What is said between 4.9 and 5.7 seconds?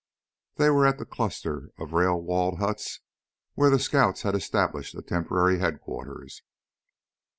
a temporary